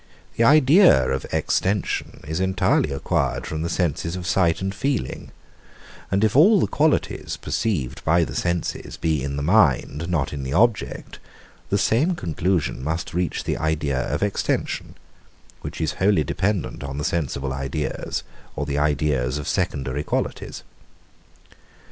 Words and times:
The 0.35 0.43
idea 0.43 1.11
of 1.11 1.27
extension 1.31 2.21
is 2.27 2.39
entirely 2.39 2.91
acquired 2.91 3.45
from 3.45 3.61
the 3.61 3.69
senses 3.69 4.15
of 4.15 4.25
sight 4.25 4.59
and 4.59 4.73
feeling; 4.73 5.29
and 6.09 6.23
if 6.23 6.35
all 6.35 6.59
the 6.59 6.65
qualities, 6.65 7.37
perceived 7.37 8.03
by 8.03 8.23
the 8.23 8.33
senses, 8.35 8.97
be 8.97 9.23
in 9.23 9.35
the 9.35 9.43
mind, 9.43 10.09
not 10.09 10.33
in 10.33 10.41
the 10.41 10.53
object, 10.53 11.19
the 11.69 11.77
same 11.77 12.15
conclusion 12.15 12.83
must 12.83 13.13
reach 13.13 13.43
the 13.43 13.57
idea 13.57 14.01
of 14.11 14.23
extension, 14.23 14.95
which 15.61 15.79
is 15.79 15.91
wholly 15.91 16.23
dependent 16.23 16.83
on 16.83 16.97
the 16.97 17.03
sensible 17.05 17.53
ideas 17.53 18.23
or 18.55 18.65
the 18.65 18.79
ideas 18.79 19.37
of 19.37 19.47
secondary 19.47 20.01
qualities. 20.03 20.63